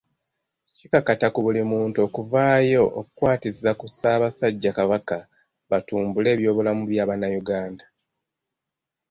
[0.77, 5.17] Kikakata ku buli muntu okuvaayo okukwatiza ku Ssaabasajja Kabaka
[5.69, 7.85] batumbule ebyobulamu bya Bannayuganda.